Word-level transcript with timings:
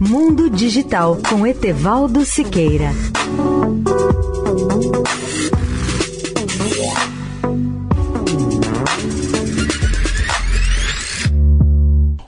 Mundo 0.00 0.48
Digital 0.48 1.18
com 1.28 1.44
Etevaldo 1.44 2.24
Siqueira. 2.24 2.92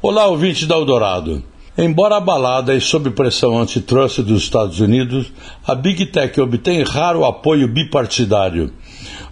Olá, 0.00 0.28
ouvinte 0.28 0.64
da 0.64 0.76
Eldorado. 0.76 1.42
Embora 1.76 2.18
abalada 2.18 2.72
e 2.72 2.80
sob 2.80 3.10
pressão 3.10 3.58
antitrust 3.58 4.22
dos 4.22 4.44
Estados 4.44 4.78
Unidos, 4.78 5.32
a 5.66 5.74
Big 5.74 6.06
Tech 6.06 6.40
obtém 6.40 6.84
raro 6.84 7.24
apoio 7.24 7.66
bipartidário. 7.66 8.72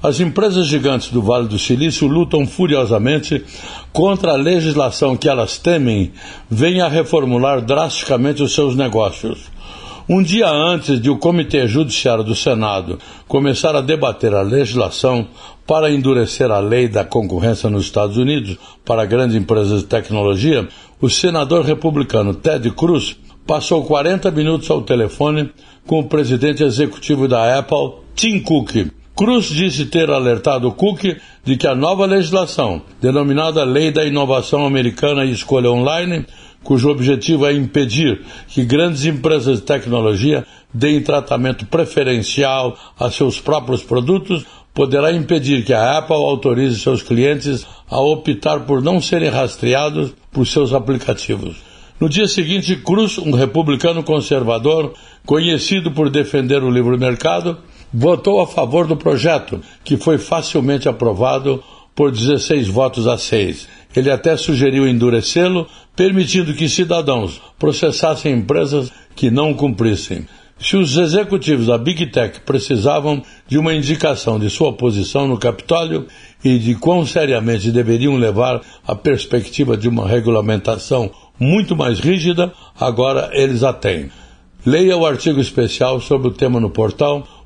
As 0.05 0.21
empresas 0.21 0.67
gigantes 0.67 1.09
do 1.09 1.23
Vale 1.23 1.49
do 1.49 1.59
Silício 1.59 2.07
lutam 2.07 2.47
furiosamente 2.47 3.43
contra 3.91 4.33
a 4.33 4.37
legislação 4.37 5.17
que 5.17 5.31
elas 5.31 5.57
temem 5.57 6.13
venha 6.51 6.85
a 6.85 6.91
reformular 6.91 7.63
drasticamente 7.63 8.43
os 8.43 8.55
seus 8.55 8.77
negócios. 8.77 9.51
Um 10.07 10.23
dia 10.23 10.51
antes 10.51 11.01
de 11.01 11.09
o 11.09 11.17
Comitê 11.17 11.67
Judiciário 11.67 12.23
do 12.23 12.35
Senado 12.35 12.99
começar 13.27 13.75
a 13.75 13.81
debater 13.81 14.35
a 14.35 14.43
legislação 14.43 15.27
para 15.67 15.91
endurecer 15.91 16.51
a 16.51 16.59
lei 16.59 16.87
da 16.87 17.03
concorrência 17.03 17.71
nos 17.71 17.87
Estados 17.87 18.19
Unidos 18.19 18.59
para 18.85 19.07
grandes 19.07 19.35
empresas 19.35 19.81
de 19.81 19.87
tecnologia, 19.87 20.69
o 21.01 21.09
senador 21.09 21.65
republicano 21.65 22.35
Ted 22.35 22.71
Cruz 22.73 23.17
passou 23.47 23.83
40 23.83 24.31
minutos 24.33 24.71
ao 24.71 24.83
telefone 24.83 25.51
com 25.87 26.01
o 26.01 26.09
presidente 26.09 26.63
executivo 26.63 27.27
da 27.27 27.59
Apple, 27.59 27.93
Tim 28.15 28.41
Cook. 28.41 28.93
Cruz 29.17 29.47
disse 29.47 29.87
ter 29.87 30.11
alertado 30.11 30.73
Cook 30.73 31.05
de 31.45 31.57
que 31.57 31.69
a 31.69 31.75
nova 31.75 32.05
legislação, 32.05 32.83
denominada 33.01 33.63
Lei 33.63 33.93
da 33.93 34.05
Inovação 34.05 34.67
Americana 34.67 35.25
e 35.25 35.31
Escolha 35.31 35.71
Online, 35.71 36.27
cujo 36.65 36.91
objetivo 36.91 37.47
é 37.47 37.53
impedir 37.53 38.23
que 38.49 38.65
grandes 38.65 39.05
empresas 39.05 39.61
de 39.61 39.67
tecnologia 39.67 40.45
deem 40.73 41.01
tratamento 41.01 41.65
preferencial 41.67 42.77
a 42.99 43.09
seus 43.09 43.39
próprios 43.39 43.85
produtos, 43.85 44.45
poderá 44.75 45.13
impedir 45.13 45.65
que 45.65 45.73
a 45.73 45.99
Apple 45.99 46.17
autorize 46.17 46.81
seus 46.81 47.01
clientes 47.01 47.65
a 47.89 48.01
optar 48.01 48.67
por 48.67 48.83
não 48.83 49.01
serem 49.01 49.29
rastreados 49.29 50.13
por 50.33 50.45
seus 50.45 50.73
aplicativos. 50.73 51.55
No 52.01 52.09
dia 52.09 52.27
seguinte, 52.27 52.75
Cruz, 52.75 53.19
um 53.19 53.31
republicano 53.31 54.03
conservador, 54.03 54.93
conhecido 55.25 55.93
por 55.93 56.11
defender 56.11 56.65
o 56.65 56.71
livre 56.71 56.99
mercado, 56.99 57.59
votou 57.97 58.41
a 58.41 58.47
favor 58.47 58.89
do 58.89 58.97
projeto, 58.97 59.61
que 59.85 59.97
foi 59.97 60.19
facilmente 60.19 60.89
aprovado 60.89 61.63
por 61.95 62.11
16 62.11 62.67
votos 62.67 63.07
a 63.07 63.17
6. 63.17 63.69
Ele 63.95 64.11
até 64.11 64.37
sugeriu 64.37 64.89
endurecê-lo, 64.89 65.69
permitindo 65.95 66.53
que 66.55 66.69
cidadãos 66.69 67.41
processassem 67.57 68.33
empresas 68.33 68.91
que 69.15 69.31
não 69.31 69.55
cumprissem. 69.55 70.27
Se 70.59 70.77
os 70.77 70.97
executivos 70.97 71.67
da 71.67 71.79
Big 71.79 72.07
Tech 72.07 72.41
precisavam 72.41 73.23
de 73.47 73.59
uma 73.59 73.75
indicação 73.75 74.39
de 74.41 74.51
sua 74.51 74.73
posição 74.73 75.29
no 75.29 75.39
Capitólio 75.39 76.07
e 76.45 76.59
de 76.59 76.75
quão 76.75 77.07
seriamente 77.07 77.71
deveriam 77.71 78.17
levar 78.17 78.61
a 78.87 78.95
perspectiva 78.97 79.77
de 79.77 79.89
uma 79.89 80.09
regulamentação 80.09 81.11
muito 81.39 81.77
mais 81.77 82.01
rígida, 82.01 82.53
agora 82.79 83.31
eles 83.33 83.63
a 83.63 83.73
têm. 83.73 84.11
Leia 84.65 84.97
o 84.97 85.05
artigo 85.05 85.41
especial 85.41 86.01
sobre 86.01 86.29
o 86.29 86.33
tema 86.33 86.59
no 86.59 86.71
portal 86.71 87.27